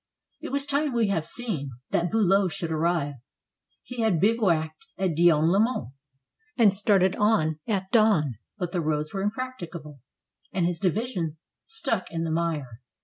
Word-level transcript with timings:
It 0.41 0.51
was 0.51 0.65
time, 0.65 0.93
we 0.95 1.09
have 1.09 1.27
seen, 1.27 1.69
that 1.91 2.09
Billow 2.09 2.47
should 2.47 2.71
arrive. 2.71 3.17
He 3.83 4.01
had 4.01 4.19
bivouacked 4.19 4.83
at 4.97 5.13
Dion 5.15 5.51
le 5.51 5.59
Mont, 5.59 5.93
and 6.57 6.73
started 6.73 7.15
on 7.17 7.59
at 7.67 7.91
dawn. 7.91 8.39
But 8.57 8.71
the 8.71 8.81
roads 8.81 9.13
were 9.13 9.21
impracticable, 9.21 9.99
and 10.51 10.65
his 10.65 10.79
divi 10.79 11.05
sion 11.05 11.37
stuck 11.67 12.09
in 12.09 12.23
the 12.23 12.31
mire. 12.31 12.79